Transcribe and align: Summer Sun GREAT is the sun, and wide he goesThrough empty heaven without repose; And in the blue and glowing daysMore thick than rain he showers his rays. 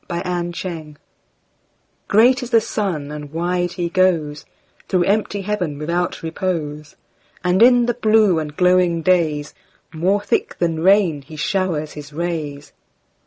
Summer 0.11 0.51
Sun 0.51 0.97
GREAT 2.07 2.41
is 2.41 2.49
the 2.49 2.59
sun, 2.59 3.11
and 3.11 3.31
wide 3.31 3.73
he 3.73 3.87
goesThrough 3.87 4.45
empty 5.05 5.41
heaven 5.43 5.77
without 5.77 6.23
repose; 6.23 6.95
And 7.43 7.61
in 7.61 7.85
the 7.85 7.93
blue 7.93 8.39
and 8.39 8.57
glowing 8.57 9.03
daysMore 9.03 10.23
thick 10.23 10.57
than 10.57 10.79
rain 10.81 11.21
he 11.21 11.35
showers 11.35 11.91
his 11.91 12.11
rays. 12.11 12.73